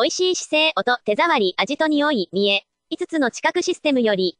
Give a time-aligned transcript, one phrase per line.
[0.00, 2.62] 美味しい姿勢、音、手触り、味と匂い、見え。
[2.92, 4.38] 5つの知覚システムより、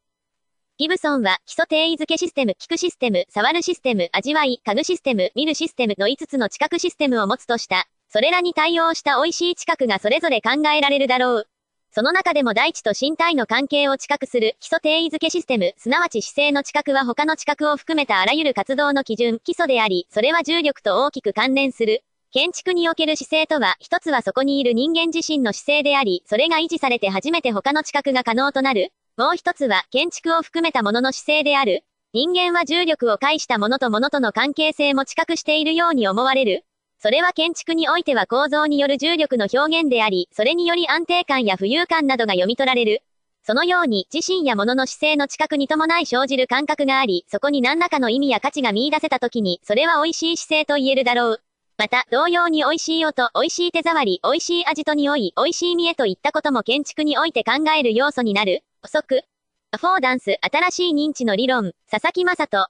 [0.78, 7.88] ギブソンは基礎定位付けシステム、聞くシステム、触るシステム、味わい、嗅ぐシステム、見るシステムの5つの知覚システムを持つとした。
[8.08, 11.48] それらに対応した美味しい知覚がそれぞれ考えられるだろう。
[11.90, 22.04] その中でも大地と身体の関係を知覚する基礎定位付けシステム、すなわち姿勢の知覚は他の知覚を含めたあらゆる活動の基準、基礎であり、それは重力と大きく関連する。
[22.30, 28.92] 建築における姿勢とは、一つはそこにいる人間自身の姿勢であり、それが維持されて初めて他の知覚が可能となる。
[29.16, 31.84] もう一つは、建築を含めたものの姿勢である。
[32.12, 36.66] 人間は重力を介したものとものとの関係性も知覚しているように思われる。
[37.00, 43.02] それは建築においては構造による重力の表現であり、それにより安定感や浮遊感などが読み取られる。
[43.42, 51.42] そのように、自身や物の姿勢の知覚に伴い生じる感覚があり、そこに何らかの意味や価値が見出せた時に、それは美味しい姿勢と言えるだろう。
[51.78, 58.64] また、同様に美味しい音、美味しい手触り、美味しい味と匂い、美味しい見えといったことも建築において考える要素になる。
[58.82, 59.22] 補足。
[59.70, 62.66] アフォーダンス、新しい認知の理論、佐々木正人。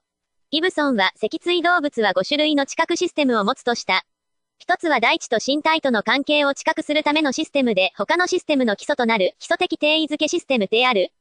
[0.51, 4.05] ギブソンは、脊椎動物は5種類の知覚システムを持つとした。
[4.59, 11.11] 一つは大地と身体との関係を知覚するためのシステムで、他のシステムの基礎となる基礎的定位付けシステムである。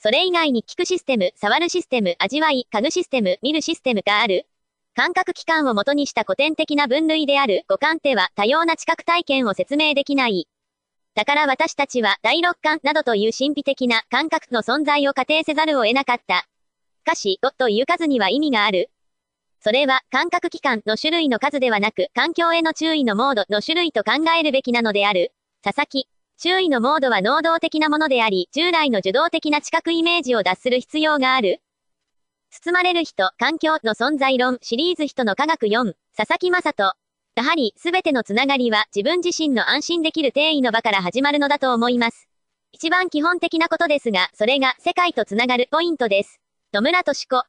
[0.00, 4.48] それ以外に聞くシステム、触るシステム、味わい、嗅ぐシステム、見るシステムがある。
[4.98, 10.48] 感覚器官を元にした古典的な分類である五感では多様な知覚体験を説明できない。
[11.14, 16.38] だから私たちは第六感などという神秘的な感覚の存在を仮定せざるを得なかった。
[16.38, 18.90] しかし、5という数には意味がある。
[19.60, 25.30] それは感覚器官の種類の数ではなく環境への注意のモードの種類と考えるべきなのである。
[25.62, 26.08] 佐々木。
[26.38, 31.60] 注意のモードは能動的なものであり、従来の受動的な知覚イメージを脱する必要がある。
[32.68, 36.92] 包まれる人、環境の存在論シリーズ人の科学4、佐々木正人。
[37.34, 42.28] やはり、すべてのつながりは自分自身の安心できる定位の場から始まるのだと思います。
[42.72, 46.40] 一番基本的なことですが、それが世界とつながるポイントです。
[46.74, 47.44] 野村敏子。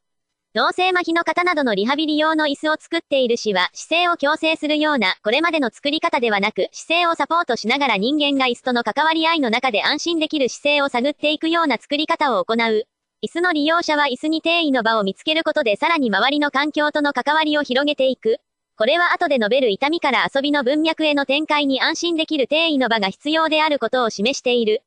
[0.55, 12.87] 脳性麻痺の方などのリハビリ用の椅子を作っている氏は姿勢を矯正するようなこれまでの作り方ではなく姿勢をサポートしながら人間が椅子との関わり合いの中で安心できる姿勢を探っていくような作り方を行う。
[13.21, 18.37] 椅子の利用者は椅子に定位の場を見つけることでさらに周りの環境との関わりを広げていく。
[18.77, 24.83] これは後で述べる痛みから遊びの文脈への展開に安心できる定位の場が必要であることを示している。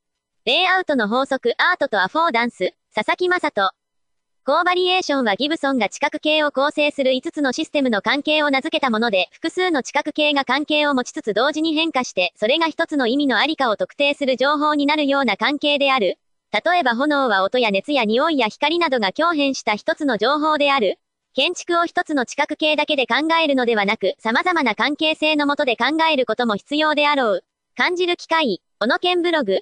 [0.47, 3.71] レイアウトの法則アートとアフォーダンス、佐々木正人。
[4.47, 16.17] 高バリエーションはギブソンが知覚系を構成する5つのシステムの関係を名付けたもので、複数の知覚系が関係を持ちつつ同時に変化して、それが一つの意味のありかを特定する情報になるような関係である。
[16.53, 20.99] 例えば炎は音や熱や匂いや光などが共変した一つの情報である。
[21.35, 27.45] 建築を一つの知覚系だけで考えるのではなく、様々な関係性のもとで考えることも必要であろう。
[27.75, 29.61] 感じる機会、小野健ブログ。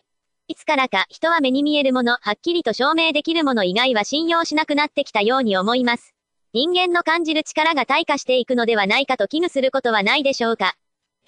[0.49, 6.13] いつからか人は目に見えるもの、はっきりと証明できるもの以外は信用しなくなってきたように思います。
[6.53, 10.75] 人間の感じる力が退化していくのではないかと危惧することはないでしょうか。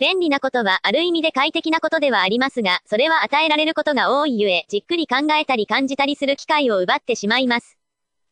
[0.03, 7.79] 便利なことはある意味で快適なことではありますが、それは与えられることが多いゆえ、じっくり考えたり感じたりする機会を奪ってしまいます。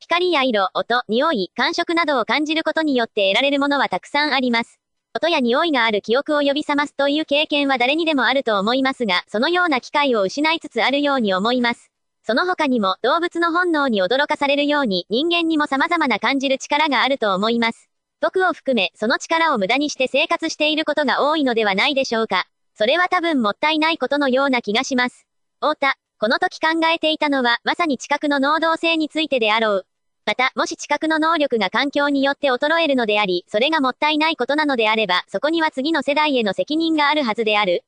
[0.01, 4.81] 光や色、音、匂い、感触などを感じることによって得られるものはたくさんあります。
[5.15, 11.93] 音や匂いがある記憶を呼び覚ますという経験は誰にでもあると思いますが、そのような機会を失いつつあるように思います。
[12.25, 17.90] その他にも動物の本能に驚かされるように人間にも様々な感じる力があると思います。
[18.21, 22.47] 僕を含め、その力を無駄にして生活していることが多いのではないでしょうか。
[22.75, 25.27] それは多分もったいないことのような気がします。
[25.61, 29.87] 太田、この時考えていたのは、まさに知覚の能動性についてであろう。
[30.27, 37.85] また、もし知覚の能力が環境によって衰えるのであり、それがもったいないことなのであれば、そこには次の世代への責任があるはずである。